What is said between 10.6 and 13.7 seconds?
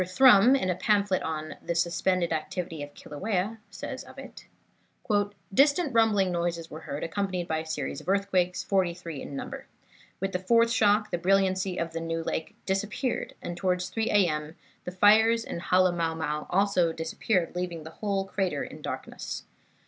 shock the brilliancy of New Lake disappeared, and